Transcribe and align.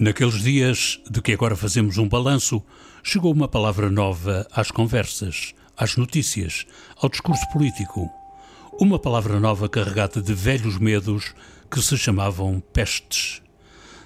Naqueles 0.00 0.40
dias 0.44 1.00
de 1.10 1.20
que 1.20 1.32
agora 1.32 1.56
fazemos 1.56 1.98
um 1.98 2.08
balanço, 2.08 2.62
chegou 3.02 3.32
uma 3.32 3.48
palavra 3.48 3.90
nova 3.90 4.46
às 4.52 4.70
conversas, 4.70 5.54
às 5.76 5.96
notícias, 5.96 6.66
ao 7.02 7.08
discurso 7.08 7.42
político. 7.52 8.08
Uma 8.78 8.96
palavra 8.96 9.40
nova 9.40 9.68
carregada 9.68 10.22
de 10.22 10.32
velhos 10.32 10.78
medos 10.78 11.34
que 11.68 11.82
se 11.82 11.98
chamavam 11.98 12.62
pestes. 12.72 13.42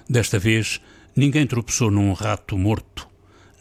Desta 0.09 0.39
vez, 0.39 0.81
ninguém 1.15 1.45
tropeçou 1.45 1.91
num 1.91 2.11
rato 2.13 2.57
morto, 2.57 3.07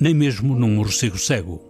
nem 0.01 0.15
mesmo 0.15 0.55
num 0.55 0.77
morcego 0.77 1.19
cego. 1.19 1.63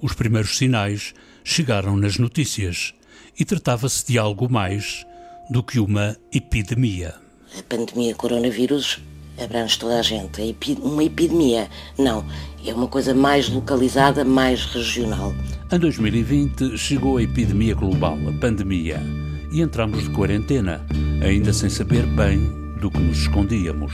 Os 0.00 0.12
primeiros 0.12 0.56
sinais 0.56 1.14
chegaram 1.42 1.96
nas 1.96 2.16
notícias 2.16 2.94
e 3.36 3.44
tratava-se 3.44 4.06
de 4.06 4.18
algo 4.18 4.48
mais 4.48 5.04
do 5.50 5.64
que 5.64 5.80
uma 5.80 6.16
epidemia. 6.32 7.16
A 7.58 7.62
pandemia 7.64 8.14
coronavírus 8.14 9.00
abrange 9.42 9.78
toda 9.78 9.98
a 9.98 10.02
gente. 10.02 10.56
uma 10.82 11.04
epidemia, 11.04 11.68
não. 11.98 12.24
É 12.64 12.74
uma 12.74 12.88
coisa 12.88 13.14
mais 13.14 13.48
localizada, 13.48 14.24
mais 14.24 14.64
regional. 14.66 15.34
Em 15.70 15.78
2020 15.78 16.76
chegou 16.76 17.16
a 17.16 17.22
epidemia 17.22 17.74
global, 17.74 18.18
a 18.28 18.32
pandemia, 18.40 19.00
e 19.52 19.60
entramos 19.60 20.02
de 20.02 20.10
quarentena, 20.10 20.84
ainda 21.22 21.52
sem 21.52 21.70
saber 21.70 22.04
bem 22.06 22.40
do 22.80 22.90
que 22.90 22.98
nos 22.98 23.18
escondíamos. 23.18 23.92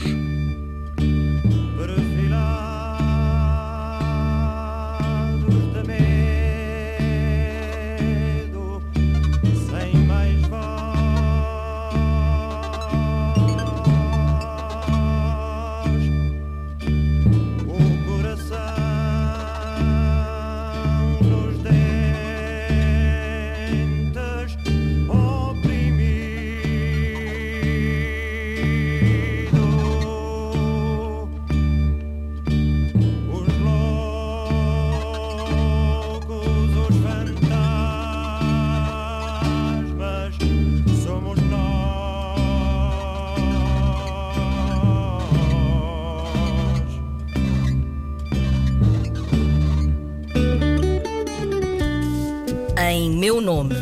Nome. 53.53 53.75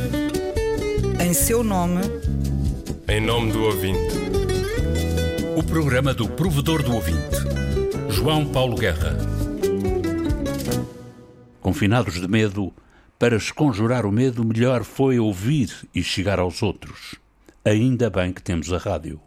Em 1.25 1.33
seu 1.33 1.63
nome. 1.63 2.01
Em 3.07 3.21
nome 3.21 3.53
do 3.53 3.63
ouvinte. 3.63 4.15
O 5.55 5.63
programa 5.63 6.13
do 6.13 6.27
provedor 6.27 6.83
do 6.83 6.93
ouvinte. 6.93 7.37
João 8.09 8.45
Paulo 8.45 8.75
Guerra. 8.75 9.17
Confinados 11.61 12.19
de 12.19 12.27
medo, 12.27 12.73
para 13.17 13.37
esconjurar 13.37 14.05
o 14.05 14.11
medo, 14.11 14.43
melhor 14.43 14.83
foi 14.83 15.17
ouvir 15.19 15.73
e 15.95 16.03
chegar 16.03 16.37
aos 16.37 16.61
outros. 16.61 17.15
Ainda 17.63 18.09
bem 18.09 18.33
que 18.33 18.43
temos 18.43 18.73
a 18.73 18.77
rádio. 18.77 19.21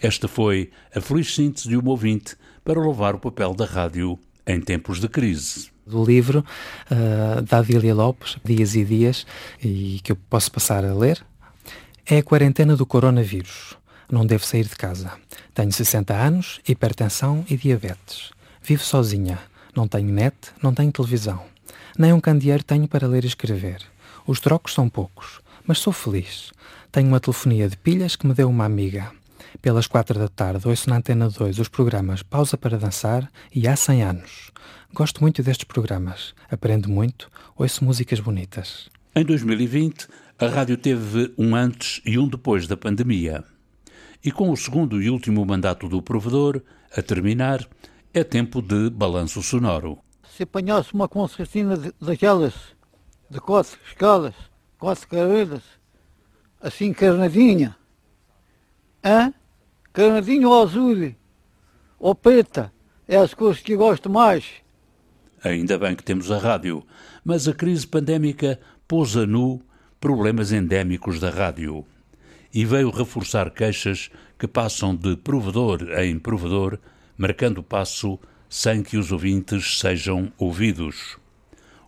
Esta 0.00 0.26
foi 0.26 0.70
a 0.94 1.02
feliz 1.02 1.34
síntese 1.34 1.68
de 1.68 1.76
um 1.76 1.86
ouvinte 1.86 2.34
para 2.64 2.80
louvar 2.80 3.14
o 3.14 3.20
papel 3.20 3.52
da 3.52 3.66
rádio 3.66 4.18
em 4.46 4.58
tempos 4.58 5.00
de 5.00 5.08
crise 5.08 5.70
do 5.86 6.04
livro 6.04 6.44
uh, 6.90 7.42
da 7.42 7.58
Adília 7.58 7.94
Lopes, 7.94 8.36
Dias 8.44 8.74
e 8.74 8.84
Dias, 8.84 9.26
e 9.62 10.00
que 10.02 10.12
eu 10.12 10.16
posso 10.28 10.50
passar 10.52 10.84
a 10.84 10.94
ler, 10.94 11.24
é 12.06 12.18
a 12.18 12.22
quarentena 12.22 12.76
do 12.76 12.86
coronavírus. 12.86 13.76
Não 14.10 14.26
devo 14.26 14.44
sair 14.44 14.64
de 14.64 14.76
casa. 14.76 15.12
Tenho 15.54 15.72
60 15.72 16.14
anos, 16.14 16.60
hipertensão 16.66 17.44
e 17.48 17.56
diabetes. 17.56 18.30
Vivo 18.62 18.82
sozinha. 18.82 19.38
Não 19.74 19.86
tenho 19.86 20.12
net, 20.12 20.36
não 20.62 20.74
tenho 20.74 20.90
televisão. 20.90 21.40
Nem 21.96 22.12
um 22.12 22.20
candeeiro 22.20 22.64
tenho 22.64 22.88
para 22.88 23.06
ler 23.06 23.24
e 23.24 23.28
escrever. 23.28 23.82
Os 24.26 24.40
trocos 24.40 24.74
são 24.74 24.88
poucos, 24.88 25.40
mas 25.64 25.78
sou 25.78 25.92
feliz. 25.92 26.50
Tenho 26.90 27.08
uma 27.08 27.20
telefonia 27.20 27.68
de 27.68 27.76
pilhas 27.76 28.16
que 28.16 28.26
me 28.26 28.34
deu 28.34 28.48
uma 28.48 28.64
amiga. 28.64 29.12
Pelas 29.60 29.86
quatro 29.86 30.18
da 30.18 30.28
tarde 30.28 30.66
ouço 30.68 30.88
na 30.88 30.96
Antena 30.96 31.28
2 31.28 31.58
os 31.58 31.68
programas 31.68 32.22
Pausa 32.22 32.56
para 32.56 32.78
Dançar 32.78 33.30
e 33.54 33.66
Há 33.66 33.76
100 33.76 34.02
Anos. 34.02 34.50
Gosto 34.92 35.20
muito 35.20 35.42
destes 35.42 35.64
programas, 35.64 36.34
aprendo 36.50 36.88
muito, 36.88 37.30
ouço 37.56 37.84
músicas 37.84 38.20
bonitas. 38.20 38.88
Em 39.14 39.24
2020, 39.24 40.08
a 40.38 40.46
rádio 40.46 40.76
teve 40.76 41.32
um 41.36 41.54
antes 41.54 42.00
e 42.04 42.18
um 42.18 42.28
depois 42.28 42.66
da 42.66 42.76
pandemia. 42.76 43.44
E 44.24 44.30
com 44.30 44.50
o 44.50 44.56
segundo 44.56 45.02
e 45.02 45.10
último 45.10 45.44
mandato 45.44 45.88
do 45.88 46.00
provedor, 46.00 46.62
a 46.96 47.02
terminar, 47.02 47.66
é 48.12 48.24
tempo 48.24 48.60
de 48.60 48.90
balanço 48.90 49.42
sonoro. 49.42 49.98
Se 50.36 50.42
apanhasse 50.42 50.92
uma 50.92 51.08
concertina 51.08 51.76
daquelas, 52.00 52.54
de 53.28 53.40
quatro 53.40 53.78
escalas, 53.86 54.34
quatro 54.78 55.06
carreiras, 55.08 55.62
assim 56.60 56.92
carnadinha, 56.92 57.76
hã? 59.04 59.32
Carnadinho 59.92 60.48
ou 60.48 60.62
azul, 60.62 61.14
ou 61.98 62.14
preta, 62.14 62.72
é 63.08 63.16
as 63.16 63.34
cores 63.34 63.60
que 63.60 63.76
gosto 63.76 64.08
mais. 64.08 64.44
Ainda 65.42 65.78
bem 65.78 65.96
que 65.96 66.04
temos 66.04 66.30
a 66.30 66.38
rádio, 66.38 66.84
mas 67.24 67.48
a 67.48 67.54
crise 67.54 67.86
pandémica 67.86 68.60
pôs 68.86 69.16
a 69.16 69.26
nu 69.26 69.60
problemas 70.00 70.52
endémicos 70.52 71.18
da 71.18 71.30
rádio 71.30 71.84
e 72.52 72.64
veio 72.64 72.90
reforçar 72.90 73.50
queixas 73.50 74.10
que 74.38 74.46
passam 74.46 74.94
de 74.94 75.16
provedor 75.16 75.82
em 76.00 76.18
provedor, 76.18 76.78
marcando 77.16 77.62
passo 77.62 78.18
sem 78.48 78.82
que 78.82 78.96
os 78.96 79.12
ouvintes 79.12 79.78
sejam 79.78 80.32
ouvidos. 80.38 81.16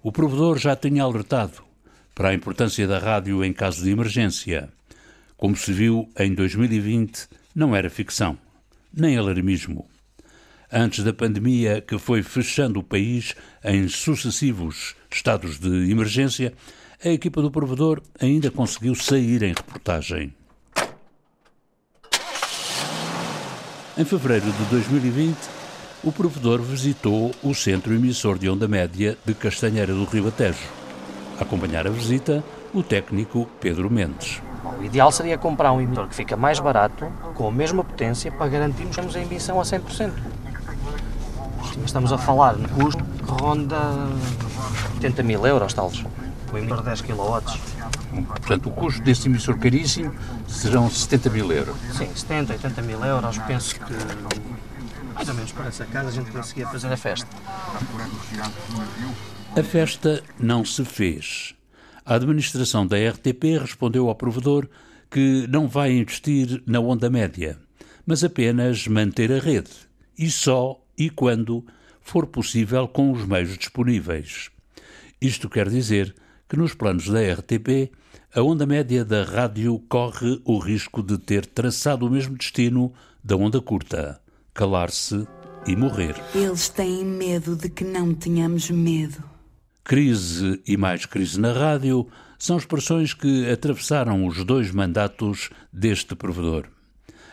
O 0.02 0.12
provedor 0.12 0.58
já 0.58 0.76
tinha 0.76 1.02
alertado 1.02 1.62
para 2.14 2.28
a 2.28 2.34
importância 2.34 2.86
da 2.86 2.98
rádio 2.98 3.44
em 3.44 3.52
caso 3.52 3.82
de 3.82 3.90
emergência. 3.90 4.68
Como 5.42 5.56
se 5.56 5.72
viu 5.72 6.08
em 6.16 6.32
2020, 6.32 7.26
não 7.52 7.74
era 7.74 7.90
ficção, 7.90 8.38
nem 8.94 9.16
alarmismo 9.16 9.88
antes 10.72 11.02
da 11.02 11.12
pandemia 11.12 11.80
que 11.80 11.98
foi 11.98 12.22
fechando 12.22 12.78
o 12.78 12.84
país 12.84 13.34
em 13.64 13.88
sucessivos 13.88 14.94
estados 15.10 15.58
de 15.58 15.90
emergência, 15.90 16.54
a 17.04 17.08
equipa 17.08 17.42
do 17.42 17.50
provedor 17.50 18.00
ainda 18.20 18.52
conseguiu 18.52 18.94
sair 18.94 19.42
em 19.42 19.48
reportagem. 19.48 20.32
Em 23.98 24.04
fevereiro 24.04 24.46
de 24.46 24.64
2020, 24.70 25.36
o 26.04 26.12
provedor 26.12 26.62
visitou 26.62 27.32
o 27.42 27.52
centro 27.52 27.92
emissor 27.92 28.38
de 28.38 28.48
onda 28.48 28.68
média 28.68 29.18
de 29.26 29.34
Castanheira 29.34 29.92
do 29.92 30.04
Ribatejo. 30.04 30.70
A 31.36 31.42
acompanhar 31.42 31.84
a 31.88 31.90
visita, 31.90 32.44
o 32.72 32.80
técnico 32.84 33.50
Pedro 33.60 33.90
Mendes. 33.90 34.40
O 34.64 34.82
ideal 34.82 35.10
seria 35.10 35.36
comprar 35.36 35.72
um 35.72 35.80
emissor 35.80 36.06
que 36.06 36.14
fica 36.14 36.36
mais 36.36 36.60
barato, 36.60 37.10
com 37.34 37.48
a 37.48 37.52
mesma 37.52 37.82
potência, 37.82 38.30
para 38.30 38.48
garantirmos 38.48 39.16
a 39.16 39.20
emissão 39.20 39.60
a 39.60 39.64
100%. 39.64 40.12
Estamos 41.84 42.12
a 42.12 42.18
falar 42.18 42.54
de 42.54 42.68
custo 42.68 43.02
que 43.02 43.30
ronda 43.30 43.78
80 44.94 45.22
mil 45.22 45.46
euros, 45.46 45.74
talvez. 45.74 46.04
O 46.52 46.58
emissor 46.58 46.78
de 46.78 46.84
10 46.84 47.00
kW. 47.02 47.42
Portanto, 48.26 48.68
o 48.68 48.72
custo 48.72 49.02
desse 49.02 49.26
emissor 49.26 49.58
caríssimo 49.58 50.14
serão 50.46 50.88
70 50.88 51.30
mil 51.30 51.50
euros. 51.50 51.76
Sim, 51.96 52.08
70, 52.14 52.52
80 52.52 52.82
mil 52.82 53.04
euros. 53.04 53.38
Penso 53.38 53.80
que 53.80 53.94
mais 55.14 55.28
ou 55.28 55.34
menos 55.34 55.52
para 55.52 55.66
essa 55.66 55.84
casa 55.86 56.08
a 56.08 56.12
gente 56.12 56.30
conseguia 56.30 56.66
fazer 56.68 56.92
a 56.92 56.96
festa. 56.96 57.28
A 59.56 59.62
festa 59.62 60.22
não 60.38 60.64
se 60.64 60.84
fez. 60.84 61.54
A 62.04 62.16
administração 62.16 62.86
da 62.86 62.96
RTP 62.96 63.58
respondeu 63.60 64.08
ao 64.08 64.14
provedor 64.14 64.68
que 65.10 65.46
não 65.48 65.68
vai 65.68 65.92
investir 65.92 66.62
na 66.66 66.80
onda 66.80 67.08
média, 67.08 67.58
mas 68.04 68.24
apenas 68.24 68.88
manter 68.88 69.30
a 69.30 69.38
rede. 69.38 69.70
E 70.18 70.30
só 70.30 70.80
e 70.98 71.08
quando 71.08 71.64
for 72.00 72.26
possível 72.26 72.88
com 72.88 73.12
os 73.12 73.24
meios 73.24 73.56
disponíveis. 73.56 74.50
Isto 75.20 75.48
quer 75.48 75.68
dizer 75.68 76.14
que 76.48 76.56
nos 76.56 76.74
planos 76.74 77.08
da 77.08 77.20
RTP, 77.20 77.92
a 78.34 78.42
onda 78.42 78.66
média 78.66 79.04
da 79.04 79.22
rádio 79.22 79.78
corre 79.88 80.40
o 80.44 80.58
risco 80.58 81.02
de 81.02 81.16
ter 81.18 81.46
traçado 81.46 82.06
o 82.06 82.10
mesmo 82.10 82.36
destino 82.36 82.92
da 83.22 83.36
onda 83.36 83.60
curta: 83.60 84.20
calar-se 84.52 85.26
e 85.66 85.76
morrer. 85.76 86.16
Eles 86.34 86.68
têm 86.68 87.04
medo 87.04 87.54
de 87.54 87.68
que 87.68 87.84
não 87.84 88.12
tenhamos 88.12 88.68
medo. 88.70 89.22
Crise 89.84 90.62
e 90.66 90.76
mais 90.76 91.06
crise 91.06 91.40
na 91.40 91.52
rádio 91.52 92.06
são 92.38 92.56
expressões 92.56 93.14
que 93.14 93.50
atravessaram 93.50 94.26
os 94.26 94.44
dois 94.44 94.70
mandatos 94.70 95.50
deste 95.72 96.14
provedor. 96.14 96.66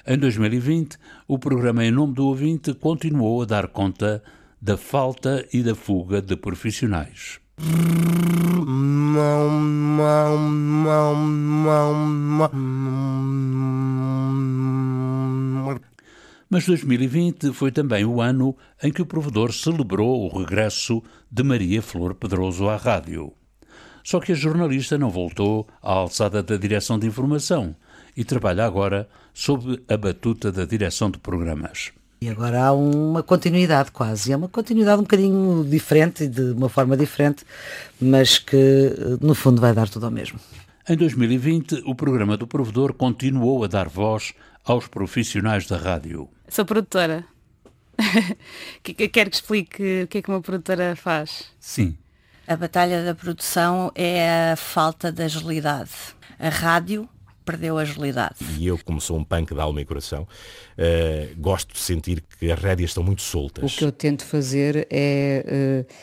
Em 0.06 0.18
2020, 0.18 0.98
o 1.28 1.38
programa 1.38 1.86
Em 1.86 1.92
Nome 1.92 2.13
do 2.16 2.25
Ouvinte 2.25 2.74
continuou 2.74 3.44
a 3.44 3.46
dar 3.46 3.68
conta 3.68 4.24
da 4.60 4.75
falta 4.78 5.48
e 5.54 5.62
da 5.62 5.75
fuga 5.75 6.22
de 6.22 6.36
profissionais. 6.36 7.40
Mas 16.50 16.66
2020 16.66 17.54
foi 17.54 17.72
também 17.72 18.04
o 18.04 18.19
ano 18.19 18.57
em 18.81 18.92
que 18.92 19.04
o 19.04 19.06
provedor 19.06 19.54
celebrou 19.54 20.25
o 20.25 20.40
regresso 20.40 21.04
de 21.31 21.44
Maria 21.44 21.80
Flor 21.80 22.16
Pedroso 22.16 22.68
à 22.68 22.75
rádio. 22.75 23.31
Só 24.04 24.19
que 24.19 24.31
a 24.31 24.36
jornalista 24.36 24.98
não 24.98 25.12
voltou 25.12 25.68
à 25.80 25.92
alçada 25.92 26.42
da 26.42 26.57
direção 26.57 26.98
de 26.98 27.06
informação 27.06 27.75
e 28.18 28.24
trabalha 28.24 28.66
agora 28.66 29.07
sob 29.31 29.80
a 29.88 29.96
batuta 29.96 30.51
da 30.51 30.66
direção 30.66 31.12
de 31.12 31.19
programas. 31.19 31.92
E 32.19 32.28
agora 32.28 32.66
há 32.66 32.74
uma 32.74 33.22
continuidade 33.22 33.92
quase. 33.92 34.34
É 34.34 34.36
uma 34.36 34.50
continuidade 34.50 35.00
um 35.00 35.04
bocadinho 35.04 35.63
diferente, 35.69 36.28
de 36.28 36.54
uma 36.54 36.68
forma 36.68 36.98
diferente, 36.98 37.45
mas 38.02 38.40
que 38.40 38.95
no 39.22 39.36
fundo 39.36 39.62
vai 39.62 39.74
dar 39.74 39.88
tudo 39.88 40.07
ao 40.07 40.12
mesmo. 40.12 40.40
Em 40.90 40.98
2020, 40.98 41.84
o 41.86 41.94
programa 41.94 42.36
do 42.36 42.48
provedor 42.48 42.94
continuou 42.94 43.63
a 43.63 43.68
dar 43.68 43.88
voz 43.88 44.34
aos 44.66 44.88
profissionais 44.88 45.68
da 45.68 45.78
rádio. 45.78 46.28
Sou 46.50 46.66
produtora. 46.66 47.25
Quero 48.84 49.30
que 49.30 49.36
explique 49.36 50.04
o 50.04 50.07
que 50.07 50.18
é 50.18 50.22
que 50.22 50.30
uma 50.30 50.42
produtora 50.42 50.96
faz. 50.96 51.46
Sim. 51.60 51.98
A 52.48 52.56
batalha 52.56 53.04
da 53.04 53.13
produção 53.13 53.92
é 53.94 54.51
a 54.51 54.56
falta 54.56 55.12
de 55.12 55.22
agilidade. 55.22 55.92
A 56.40 56.50
rádio 56.50 57.07
perdeu 57.46 57.78
a 57.78 57.81
agilidade. 57.81 58.36
E 58.57 58.66
eu, 58.66 58.80
como 58.84 59.00
sou 59.00 59.18
um 59.18 59.24
punk 59.24 59.54
de 59.54 59.60
alma 59.60 59.81
e 59.81 59.86
coração, 59.86 60.24
uh, 60.24 61.36
gosto 61.40 61.74
de 61.74 61.80
sentir 61.80 62.24
que 62.40 62.52
as 62.52 62.60
rédeas 62.60 62.92
estão 62.92 63.04
muito 63.04 63.22
soltas. 63.22 63.72
O 63.72 63.78
que 63.78 63.86
eu 63.86 63.92
tento 63.92 64.25
fazer 64.25 64.88
é 64.90 65.86
uh, 65.88 65.94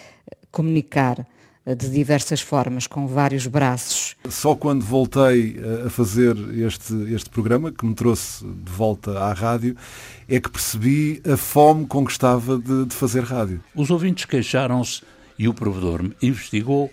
comunicar 0.50 1.26
de 1.66 1.90
diversas 1.90 2.40
formas, 2.40 2.86
com 2.86 3.08
vários 3.08 3.46
braços. 3.48 4.05
Só 4.30 4.54
quando 4.54 4.84
voltei 4.84 5.56
a 5.84 5.90
fazer 5.90 6.36
este, 6.56 6.94
este 7.12 7.30
programa, 7.30 7.70
que 7.70 7.84
me 7.84 7.94
trouxe 7.94 8.44
de 8.44 8.70
volta 8.70 9.18
à 9.18 9.32
rádio, 9.32 9.76
é 10.28 10.40
que 10.40 10.50
percebi 10.50 11.22
a 11.30 11.36
fome 11.36 11.86
com 11.86 12.04
que 12.04 12.12
estava 12.12 12.58
de, 12.58 12.86
de 12.86 12.94
fazer 12.94 13.22
rádio. 13.22 13.62
Os 13.74 13.90
ouvintes 13.90 14.24
queixaram-se 14.24 15.02
e 15.38 15.48
o 15.48 15.54
provedor 15.54 16.10
investigou 16.22 16.90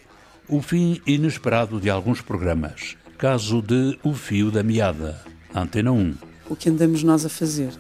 o 0.48 0.62
fim 0.62 1.02
inesperado 1.08 1.80
de 1.80 1.90
alguns 1.90 2.22
programas. 2.22 2.98
Caso 3.18 3.62
de 3.62 3.98
O 4.04 4.14
Fio 4.14 4.52
da 4.52 4.64
Meada, 4.64 5.22
Antena 5.56 5.92
1. 5.92 6.16
O 6.50 6.56
que 6.56 6.70
andamos 6.70 7.04
nós 7.04 7.26
a 7.26 7.30
fazer, 7.30 7.72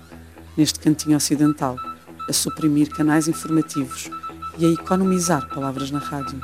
neste 0.55 0.79
cantinho 0.79 1.17
ocidental, 1.17 1.75
a 2.29 2.33
suprimir 2.33 2.89
canais 2.89 3.27
informativos 3.27 4.09
e 4.57 4.65
a 4.65 4.69
economizar 4.69 5.49
palavras 5.49 5.91
na 5.91 5.99
rádio. 5.99 6.39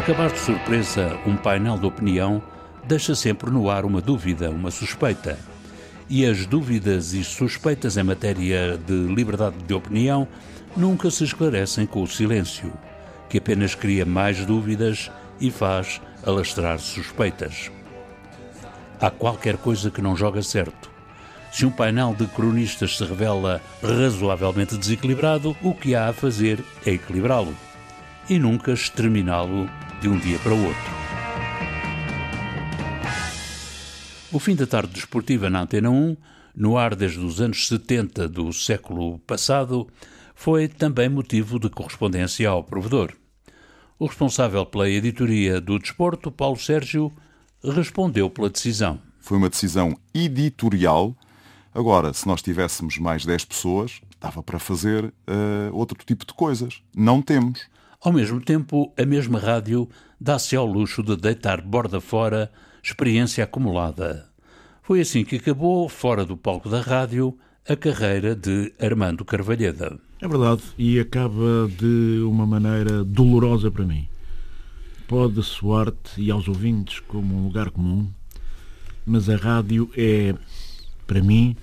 Acabar 0.00 0.32
de 0.32 0.38
surpresa 0.38 1.20
um 1.26 1.36
painel 1.36 1.76
de 1.76 1.84
opinião 1.84 2.42
deixa 2.86 3.14
sempre 3.14 3.50
no 3.50 3.68
ar 3.68 3.84
uma 3.84 4.00
dúvida, 4.00 4.50
uma 4.50 4.70
suspeita. 4.70 5.38
E 6.08 6.24
as 6.24 6.46
dúvidas 6.46 7.12
e 7.12 7.22
suspeitas 7.22 7.98
em 7.98 8.02
matéria 8.02 8.78
de 8.78 8.94
liberdade 9.14 9.56
de 9.58 9.74
opinião 9.74 10.26
nunca 10.74 11.10
se 11.10 11.22
esclarecem 11.22 11.84
com 11.84 12.02
o 12.02 12.08
silêncio, 12.08 12.72
que 13.28 13.36
apenas 13.36 13.74
cria 13.74 14.06
mais 14.06 14.46
dúvidas 14.46 15.10
e 15.38 15.50
faz 15.50 16.00
alastrar 16.24 16.78
suspeitas. 16.78 17.70
Há 18.98 19.10
qualquer 19.10 19.58
coisa 19.58 19.90
que 19.90 20.00
não 20.00 20.16
joga 20.16 20.42
certo. 20.42 20.90
Se 21.52 21.66
um 21.66 21.70
painel 21.70 22.14
de 22.18 22.26
cronistas 22.26 22.96
se 22.96 23.04
revela 23.04 23.60
razoavelmente 23.82 24.78
desequilibrado, 24.78 25.54
o 25.62 25.74
que 25.74 25.94
há 25.94 26.08
a 26.08 26.14
fazer 26.14 26.64
é 26.86 26.92
equilibrá-lo 26.92 27.54
e 28.30 28.38
nunca 28.38 28.72
exterminá-lo 28.72 29.68
de 30.00 30.08
um 30.08 30.18
dia 30.18 30.38
para 30.38 30.54
o 30.54 30.64
outro. 30.64 30.90
O 34.32 34.38
fim 34.38 34.54
da 34.54 34.66
tarde 34.66 34.92
desportiva 34.92 35.50
na 35.50 35.62
Antena 35.62 35.90
1, 35.90 36.16
no 36.54 36.78
ar 36.78 36.94
desde 36.94 37.18
os 37.18 37.40
anos 37.40 37.68
70 37.68 38.28
do 38.28 38.52
século 38.52 39.18
passado, 39.20 39.88
foi 40.34 40.68
também 40.68 41.08
motivo 41.08 41.58
de 41.58 41.68
correspondência 41.68 42.48
ao 42.48 42.64
provedor. 42.64 43.12
O 43.98 44.06
responsável 44.06 44.64
pela 44.64 44.88
editoria 44.88 45.60
do 45.60 45.78
desporto, 45.78 46.30
Paulo 46.30 46.56
Sérgio, 46.56 47.12
respondeu 47.62 48.30
pela 48.30 48.48
decisão. 48.48 48.98
Foi 49.18 49.36
uma 49.36 49.50
decisão 49.50 49.98
editorial. 50.14 51.14
Agora, 51.74 52.12
se 52.14 52.26
nós 52.26 52.40
tivéssemos 52.40 52.96
mais 52.96 53.26
10 53.26 53.44
pessoas, 53.44 54.00
dava 54.18 54.42
para 54.42 54.58
fazer 54.58 55.04
uh, 55.04 55.12
outro 55.72 55.98
tipo 56.06 56.24
de 56.24 56.32
coisas. 56.32 56.80
Não 56.94 57.20
temos. 57.20 57.68
Ao 58.02 58.10
mesmo 58.10 58.40
tempo, 58.40 58.94
a 58.98 59.04
mesma 59.04 59.38
rádio 59.38 59.86
dá-se 60.18 60.56
ao 60.56 60.64
luxo 60.64 61.02
de 61.02 61.14
deitar 61.18 61.60
borda 61.60 62.00
fora 62.00 62.50
experiência 62.82 63.44
acumulada. 63.44 64.26
Foi 64.82 65.02
assim 65.02 65.22
que 65.22 65.36
acabou, 65.36 65.86
fora 65.86 66.24
do 66.24 66.34
palco 66.34 66.70
da 66.70 66.80
rádio, 66.80 67.36
a 67.68 67.76
carreira 67.76 68.34
de 68.34 68.72
Armando 68.80 69.22
Carvalheda. 69.22 69.98
É 70.18 70.26
verdade, 70.26 70.62
e 70.78 70.98
acaba 70.98 71.68
de 71.78 72.22
uma 72.22 72.46
maneira 72.46 73.04
dolorosa 73.04 73.70
para 73.70 73.84
mim. 73.84 74.08
Pode 75.06 75.42
soar-te 75.42 76.22
e 76.22 76.30
aos 76.30 76.48
ouvintes 76.48 77.00
como 77.00 77.36
um 77.36 77.44
lugar 77.44 77.70
comum, 77.70 78.08
mas 79.04 79.28
a 79.28 79.36
rádio 79.36 79.90
é, 79.94 80.34
para 81.06 81.22
mim, 81.22 81.54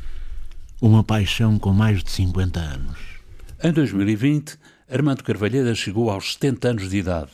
uma 0.79 1.03
paixão 1.03 1.57
com 1.57 1.73
mais 1.73 2.03
de 2.03 2.11
50 2.11 2.59
anos. 2.59 3.16
Em 3.63 3.71
2020, 3.71 4.55
Armando 4.87 5.23
Carvalheda 5.23 5.73
chegou 5.73 6.11
aos 6.11 6.33
70 6.33 6.67
anos 6.69 6.89
de 6.91 6.97
idade 6.97 7.31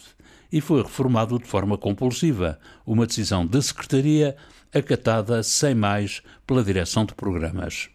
e 0.49 0.61
foi 0.61 0.81
reformado 0.81 1.37
de 1.37 1.45
forma 1.45 1.77
compulsiva, 1.77 2.57
uma 2.85 3.05
decisão 3.05 3.45
da 3.45 3.61
Secretaria 3.61 4.33
acatada 4.73 5.43
sem 5.43 5.75
mais 5.75 6.21
pela 6.47 6.63
direção 6.63 7.03
de 7.03 7.13
programas. 7.13 7.89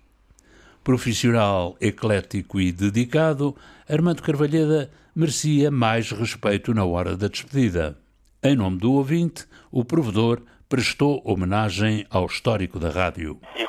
Profissional, 0.85 1.75
eclético 1.81 2.61
e 2.61 2.71
dedicado, 2.71 3.57
Armando 3.89 4.23
Carvalheda 4.23 4.91
merecia 5.17 5.71
mais 5.71 6.11
respeito 6.11 6.75
na 6.75 6.85
hora 6.85 7.17
da 7.17 7.29
despedida. 7.29 7.97
Em 8.43 8.55
nome 8.55 8.77
do 8.77 8.93
ouvinte, 8.93 9.47
o 9.71 9.87
provedor 9.87 10.43
prestou 10.69 11.23
homenagem 11.25 12.07
ao 12.11 12.27
histórico 12.27 12.79
da 12.79 12.91
rádio. 12.91 13.41
E 13.57 13.67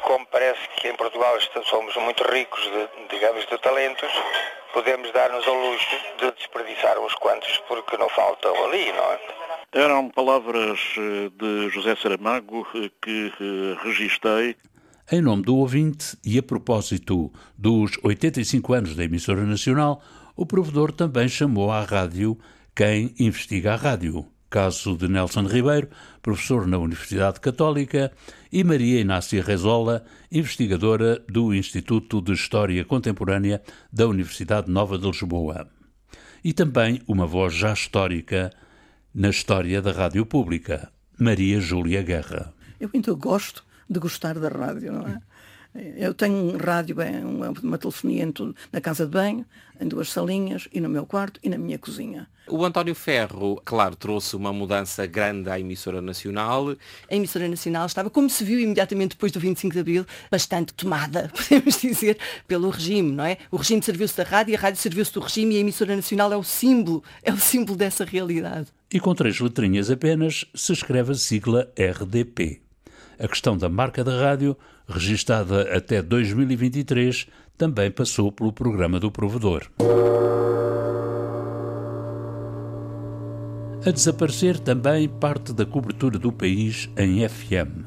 que 0.79 0.87
em 0.87 0.95
Portugal 0.95 1.37
somos 1.65 1.95
muito 1.97 2.23
ricos, 2.23 2.61
de, 2.63 3.09
digamos, 3.09 3.45
de 3.45 3.57
talentos, 3.59 4.09
podemos 4.73 5.11
dar-nos 5.11 5.45
ao 5.45 5.53
luxo 5.53 5.95
de 6.19 6.31
desperdiçar 6.31 6.97
uns 6.99 7.13
quantos 7.15 7.57
porque 7.67 7.97
não 7.97 8.09
faltam 8.09 8.53
ali, 8.65 8.91
não 8.93 9.03
é? 9.11 9.19
Eram 9.73 10.09
palavras 10.09 10.79
eh, 10.97 11.29
de 11.37 11.69
José 11.69 11.95
Saramago 11.95 12.65
eh, 12.75 12.89
que 13.01 13.31
eh, 13.39 13.77
registrei. 13.83 14.55
Em 15.11 15.21
nome 15.21 15.43
do 15.43 15.57
ouvinte 15.57 16.17
e 16.25 16.39
a 16.39 16.43
propósito 16.43 17.31
dos 17.57 17.91
85 18.03 18.73
anos 18.73 18.95
da 18.95 19.03
emissora 19.03 19.43
nacional, 19.43 20.01
o 20.35 20.45
provedor 20.45 20.91
também 20.91 21.27
chamou 21.27 21.71
à 21.71 21.81
rádio 21.81 22.37
quem 22.75 23.13
investiga 23.19 23.73
a 23.73 23.75
rádio. 23.75 24.25
Caso 24.49 24.97
de 24.97 25.07
Nelson 25.07 25.43
Ribeiro, 25.43 25.89
professor 26.21 26.65
na 26.65 26.77
Universidade 26.77 27.39
Católica, 27.39 28.11
e 28.51 28.63
Maria 28.63 28.99
Inácia 28.99 29.43
Rezola, 29.43 30.03
investigadora 30.31 31.19
do 31.29 31.53
Instituto 31.53 32.19
de 32.19 32.33
História 32.33 32.83
Contemporânea 32.83 33.61
da 33.93 34.07
Universidade 34.07 34.71
Nova 34.71 34.97
de 34.97 35.05
Lisboa. 35.05 35.67
E 36.43 36.51
também 36.51 37.01
uma 37.07 37.27
voz 37.27 37.53
já 37.53 37.73
histórica 37.73 38.51
na 39.13 39.29
história 39.29 39.81
da 39.81 39.91
rádio 39.91 40.25
pública, 40.25 40.91
Maria 41.19 41.59
Júlia 41.59 42.01
Guerra. 42.01 42.53
Eu 42.79 42.89
muito 42.93 43.15
gosto 43.15 43.63
de 43.89 43.99
gostar 43.99 44.39
da 44.39 44.49
rádio, 44.49 44.93
não 44.93 45.07
é? 45.07 45.19
Eu 45.75 46.13
tenho 46.13 46.35
um 46.35 46.57
rádio, 46.57 46.95
uma, 47.23 47.51
uma 47.51 47.77
telefonia 47.77 48.23
em 48.23 48.31
tudo, 48.31 48.55
na 48.71 48.81
casa 48.81 49.05
de 49.05 49.11
banho, 49.11 49.45
em 49.79 49.87
duas 49.87 50.09
salinhas, 50.11 50.67
e 50.73 50.81
no 50.81 50.89
meu 50.89 51.05
quarto 51.05 51.39
e 51.43 51.49
na 51.49 51.57
minha 51.57 51.77
cozinha. 51.77 52.27
O 52.47 52.65
António 52.65 52.95
Ferro, 52.95 53.61
claro, 53.63 53.95
trouxe 53.95 54.35
uma 54.35 54.51
mudança 54.51 55.05
grande 55.05 55.51
à 55.51 55.59
emissora 55.59 56.01
nacional. 56.01 56.75
A 57.09 57.15
emissora 57.15 57.47
nacional 57.47 57.85
estava, 57.85 58.09
como 58.09 58.27
se 58.27 58.43
viu 58.43 58.59
imediatamente 58.59 59.11
depois 59.11 59.31
do 59.31 59.39
25 59.39 59.73
de 59.73 59.79
Abril, 59.79 60.05
bastante 60.31 60.73
tomada, 60.73 61.31
podemos 61.37 61.79
dizer, 61.79 62.17
pelo 62.47 62.69
regime, 62.71 63.11
não 63.11 63.23
é? 63.23 63.37
O 63.51 63.57
regime 63.57 63.83
serviu-se 63.83 64.17
da 64.17 64.23
rádio, 64.23 64.55
a 64.55 64.59
rádio 64.59 64.81
serviu-se 64.81 65.13
do 65.13 65.19
regime 65.19 65.53
e 65.53 65.57
a 65.57 65.61
emissora 65.61 65.95
nacional 65.95 66.33
é 66.33 66.37
o 66.37 66.43
símbolo, 66.43 67.03
é 67.21 67.31
o 67.31 67.37
símbolo 67.37 67.77
dessa 67.77 68.03
realidade. 68.03 68.67
E 68.91 68.99
com 68.99 69.13
três 69.13 69.39
letrinhas 69.39 69.91
apenas 69.91 70.45
se 70.55 70.73
escreve 70.73 71.11
a 71.11 71.15
sigla 71.15 71.71
RDP. 71.77 72.59
A 73.19 73.27
questão 73.27 73.57
da 73.57 73.67
marca 73.67 74.01
da 74.01 74.17
rádio, 74.17 74.55
registada 74.87 75.75
até 75.75 76.01
2023, 76.01 77.27
também 77.57 77.91
passou 77.91 78.31
pelo 78.31 78.53
programa 78.53 78.97
do 78.97 79.11
provedor. 79.11 79.69
A 83.85 83.91
desaparecer 83.91 84.57
também 84.57 85.09
parte 85.09 85.51
da 85.51 85.65
cobertura 85.65 86.17
do 86.17 86.31
país 86.31 86.89
em 86.97 87.27
FM. 87.27 87.83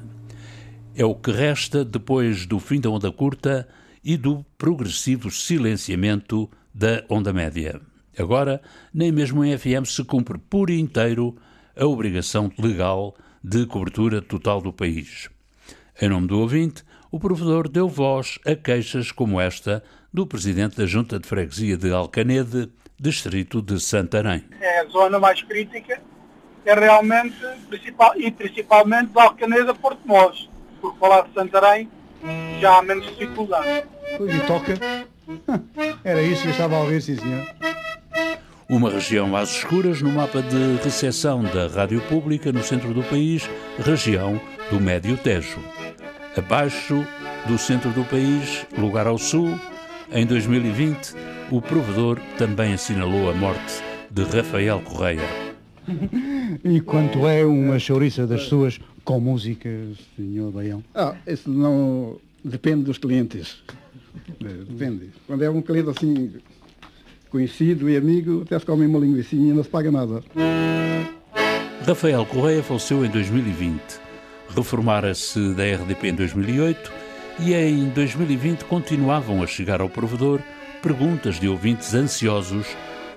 É 0.95 1.05
o 1.07 1.15
que 1.15 1.31
resta 1.31 1.83
depois 1.83 2.45
do 2.45 2.61
fim 2.61 2.79
da 2.79 2.91
onda 2.91 3.11
curta 3.11 3.67
e 4.05 4.19
do 4.19 4.45
progressivo 4.59 5.31
silenciamento 5.31 6.51
da 6.75 7.05
onda 7.09 7.33
média. 7.33 7.81
Agora, 8.19 8.61
nem 8.93 9.11
mesmo 9.11 9.43
em 9.43 9.57
FM 9.57 9.87
se 9.87 10.05
cumpre 10.05 10.37
por 10.37 10.69
inteiro 10.69 11.35
a 11.75 11.87
obrigação 11.87 12.53
legal 12.59 13.15
de 13.15 13.32
cobertura 13.67 14.23
total 14.23 14.61
do 14.61 14.73
país. 14.73 15.29
Em 16.01 16.09
nome 16.09 16.27
do 16.27 16.39
ouvinte, 16.39 16.85
o 17.11 17.19
provedor 17.19 17.69
deu 17.69 17.89
voz 17.89 18.39
a 18.47 18.55
queixas 18.55 19.13
como 19.13 19.41
esta 19.41 19.83
do 20.13 20.27
presidente 20.27 20.77
da 20.77 20.87
Junta 20.87 21.19
de 21.19 21.27
Freguesia 21.27 21.77
de 21.77 21.93
Alcanede, 21.93 22.71
distrito 22.99 23.61
de 23.61 23.81
Santarém. 23.81 24.45
É 24.61 24.81
a 24.81 24.87
zona 24.87 25.19
mais 25.19 25.43
crítica, 25.43 26.01
é 26.65 26.75
realmente, 26.75 27.37
principal, 27.69 28.13
e 28.17 28.31
principalmente 28.31 29.13
de 29.13 29.21
Alcaneda 29.21 29.75
Porto 29.75 30.01
Mós. 30.07 30.49
Por 30.81 30.97
falar 30.99 31.23
de 31.23 31.35
Santarém, 31.35 31.89
já 32.61 32.79
há 32.79 32.83
menos 32.83 33.07
dificuldade. 33.07 33.85
Pois, 34.17 34.35
e 34.35 34.41
toca. 34.41 34.75
Era 36.05 36.23
isso 36.23 36.43
que 36.43 36.49
eu 36.49 36.53
estava 36.53 36.77
a 36.77 36.81
ouvir, 36.81 37.01
sim 37.01 37.17
senhor. 37.17 37.47
Uma 38.69 38.91
região 38.91 39.37
às 39.37 39.51
escuras 39.57 40.01
no 40.01 40.11
mapa 40.11 40.41
de 40.41 40.83
recepção 40.83 41.43
da 41.43 41.67
rádio 41.67 42.01
pública 42.03 42.53
no 42.53 42.63
centro 42.63 42.95
do 42.95 43.03
país, 43.03 43.49
região 43.79 44.41
do 44.71 44.81
Médio 44.81 45.17
Tejo. 45.17 45.59
Abaixo 46.37 47.07
do 47.47 47.59
centro 47.59 47.91
do 47.91 48.05
país, 48.05 48.67
lugar 48.79 49.07
ao 49.07 49.19
sul, 49.19 49.59
em 50.13 50.25
2020, 50.25 51.15
o 51.51 51.61
provedor 51.61 52.19
também 52.39 52.73
assinalou 52.73 53.31
a 53.31 53.35
morte 53.35 53.83
de 54.11 54.23
Rafael 54.23 54.81
Correia. 54.81 55.29
e 56.65 56.81
quanto 56.81 57.27
é 57.27 57.45
uma 57.45 57.79
chouriça 57.79 58.27
das 58.27 58.43
suas 58.43 58.81
com 59.05 59.21
música, 59.21 59.69
senhor 60.17 60.53
Baião? 60.53 60.83
Ah, 60.95 61.15
isso 61.27 61.51
não 61.51 62.17
depende 62.45 62.85
dos 62.85 62.99
clientes. 62.99 63.63
É, 64.41 64.49
depende. 64.49 65.11
Quando 65.27 65.43
é 65.43 65.51
um 65.51 65.61
cliente 65.61 65.91
assim 65.91 66.33
conhecido 67.33 67.89
e 67.89 67.97
amigo, 67.97 68.43
até 68.43 68.59
se 68.59 68.67
come 68.67 68.85
uma 68.85 68.99
linguiça 68.99 69.35
e 69.35 69.39
não 69.39 69.65
se 69.65 69.71
paga 69.71 69.91
nada. 69.91 70.23
Rafael 71.87 72.27
Correia 72.27 72.63
faleceu 72.63 73.05
em 73.05 73.09
2020. 73.09 73.81
Reformara-se 74.55 75.55
da 75.55 75.65
RDP 75.65 76.09
em 76.09 76.15
2008 76.15 76.93
e 77.41 77.55
em 77.55 77.89
2020 77.89 78.67
continuavam 78.67 79.43
a 79.43 79.47
chegar 79.47 79.81
ao 79.81 79.89
provedor 79.89 80.41
perguntas 80.83 81.41
de 81.41 81.49
ouvintes 81.49 81.95
ansiosos 81.95 82.67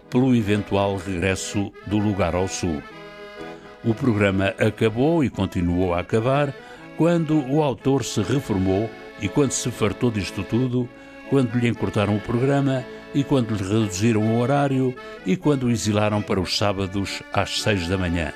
pelo 0.10 0.34
eventual 0.34 0.96
regresso 0.96 1.72
do 1.86 1.98
lugar 1.98 2.34
ao 2.34 2.48
sul. 2.48 2.82
O 3.84 3.94
programa 3.94 4.56
acabou 4.58 5.24
e 5.24 5.30
continuou 5.30 5.94
a 5.94 6.00
acabar 6.00 6.56
quando 6.98 7.46
o 7.52 7.62
autor 7.62 8.06
se 8.06 8.22
reformou 8.22 8.90
e 9.22 9.28
quando 9.28 9.52
se 9.52 9.70
fartou 9.70 10.10
disto 10.10 10.42
tudo, 10.44 10.88
quando 11.29 11.58
lhe 11.58 11.67
encurtaram 11.67 12.15
o 12.15 12.22
programa 12.22 12.86
e 13.13 13.24
quando 13.24 13.55
lhe 13.55 13.63
reduziram 13.63 14.22
o 14.22 14.39
horário 14.39 14.96
e 15.25 15.36
quando 15.36 15.63
o 15.63 15.72
exilaram 15.72 16.22
para 16.22 16.39
os 16.39 16.58
sábados 16.58 17.24
às 17.34 17.62
seis 17.62 17.88
da 17.88 17.98
manhã. 17.98 18.34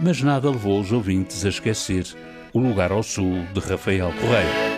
Mas 0.00 0.20
nada 0.22 0.50
levou 0.50 0.80
os 0.80 0.92
ouvintes 0.92 1.44
a 1.44 1.48
esquecer 1.48 2.06
o 2.52 2.58
lugar 2.58 2.90
ao 2.90 3.02
sul 3.02 3.44
de 3.52 3.60
Rafael 3.60 4.12
Correia. 4.12 4.76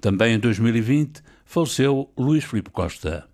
Também 0.00 0.34
em 0.34 0.38
2020 0.38 1.22
faleceu 1.44 2.10
Luís 2.18 2.44
Filipe 2.44 2.70
Costa. 2.70 3.26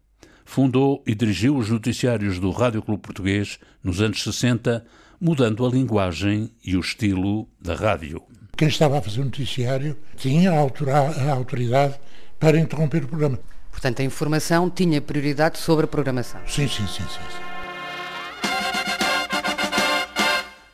Fundou 0.44 1.02
e 1.06 1.14
dirigiu 1.14 1.56
os 1.56 1.68
noticiários 1.68 2.38
do 2.38 2.50
Rádio 2.50 2.82
Clube 2.82 3.02
Português 3.02 3.58
nos 3.82 4.00
anos 4.00 4.22
60, 4.22 4.84
mudando 5.20 5.66
a 5.66 5.68
linguagem 5.68 6.50
e 6.64 6.76
o 6.76 6.80
estilo 6.80 7.48
da 7.60 7.74
rádio. 7.74 8.22
Quem 8.58 8.66
estava 8.66 8.98
a 8.98 9.00
fazer 9.00 9.20
o 9.20 9.24
noticiário 9.24 9.96
tinha 10.16 10.50
a 10.50 11.32
autoridade 11.32 11.94
para 12.40 12.58
interromper 12.58 13.04
o 13.04 13.06
programa. 13.06 13.38
Portanto, 13.70 14.02
a 14.02 14.04
informação 14.04 14.68
tinha 14.68 15.00
prioridade 15.00 15.58
sobre 15.58 15.84
a 15.84 15.86
programação. 15.86 16.40
Sim, 16.44 16.66
sim, 16.66 16.84
sim, 16.88 17.04
sim. 17.04 17.20
sim. 17.30 17.48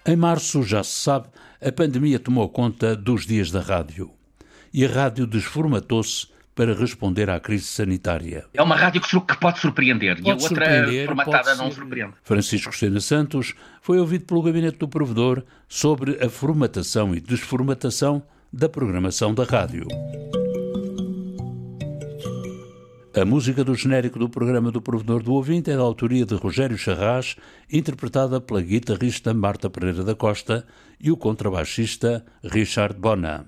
Em 0.07 0.17
março, 0.17 0.63
já 0.63 0.83
se 0.83 0.99
sabe, 0.99 1.29
a 1.63 1.71
pandemia 1.71 2.19
tomou 2.19 2.49
conta 2.49 2.97
dos 2.97 3.27
dias 3.27 3.51
da 3.51 3.61
rádio. 3.61 4.11
E 4.73 4.87
a 4.87 4.89
rádio 4.89 5.27
desformatou-se 5.27 6.29
para 6.55 6.75
responder 6.75 7.29
à 7.29 7.41
crise 7.41 7.65
sanitária. 7.65 8.47
É 8.55 8.63
uma 8.63 8.77
rádio 8.77 9.01
que 9.01 9.37
pode 9.39 9.59
surpreender 9.59 10.17
pode 10.17 10.29
e 10.29 10.31
a 10.31 10.35
outra 10.35 11.07
formatada 11.07 11.55
não 11.57 11.71
surpreende. 11.71 12.15
Francisco 12.23 12.75
Sena 12.75 13.01
Santos 13.01 13.55
foi 13.83 13.99
ouvido 13.99 14.25
pelo 14.25 14.43
gabinete 14.43 14.79
do 14.79 14.89
provedor 14.89 15.43
sobre 15.69 16.25
a 16.25 16.29
formatação 16.31 17.15
e 17.15 17.21
desformatação 17.21 18.23
da 18.53 18.69
programação 18.69 19.35
da 19.35 19.45
rádio. 19.45 19.87
A 23.17 23.25
música 23.25 23.63
do 23.63 23.77
genérico 23.77 24.19
do 24.19 24.29
programa 24.29 24.73
do 24.73 24.83
Provedor 24.83 25.23
do 25.23 25.35
Ouvinte 25.35 25.71
é 25.71 25.77
da 25.77 25.83
autoria 25.83 26.27
de 26.27 26.35
Rogério 26.35 26.77
Charras, 26.77 27.37
interpretada 27.73 28.41
pela 28.41 28.61
guitarrista 28.61 29.33
Marta 29.33 29.71
Pereira 29.71 30.03
da 30.03 30.17
Costa 30.17 30.67
e 31.01 31.13
o 31.13 31.17
contrabaixista 31.17 32.25
Richard 32.43 32.99
Bona. 32.99 33.47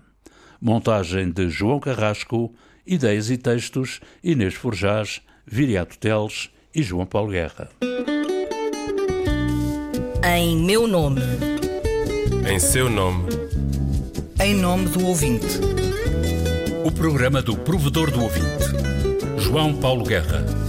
Montagem 0.60 1.32
de 1.32 1.48
João 1.50 1.80
Carrasco, 1.80 2.54
ideias 2.86 3.30
e 3.30 3.36
textos 3.36 4.00
Inês 4.22 4.54
Forjás, 4.54 5.20
Viriato 5.46 5.98
Teles 5.98 6.50
e 6.74 6.82
João 6.82 7.06
Paulo 7.06 7.30
Guerra. 7.30 7.68
Em 10.24 10.56
meu 10.56 10.86
nome. 10.86 11.22
Em 12.50 12.58
seu 12.58 12.90
nome. 12.90 13.28
Em 14.40 14.54
nome 14.54 14.88
do 14.88 15.06
ouvinte. 15.06 15.60
O 16.84 16.92
programa 16.92 17.40
do 17.42 17.56
Provedor 17.56 18.10
do 18.10 18.22
Ouvinte. 18.22 18.66
João 19.38 19.74
Paulo 19.74 20.04
Guerra. 20.04 20.65